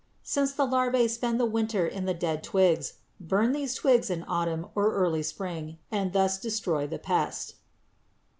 _Since 0.23 0.53
the 0.53 0.65
larvæ 0.65 1.07
spend 1.11 1.39
the 1.39 1.45
winter 1.45 1.85
in 1.85 2.05
the 2.05 2.15
dead 2.15 2.41
twigs, 2.43 2.93
burn 3.19 3.51
these 3.51 3.75
twigs 3.75 4.09
in 4.09 4.25
autumn 4.27 4.65
or 4.73 4.95
early 4.95 5.21
spring 5.21 5.77
and 5.91 6.11
thus 6.11 6.39
destroy 6.39 6.87
the 6.87 6.97
pest. 6.97 7.53